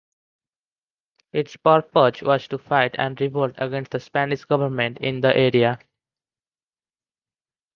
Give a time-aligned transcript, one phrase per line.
[1.31, 5.77] Its purpose was to fight and revolt against the Spanish Government in the area.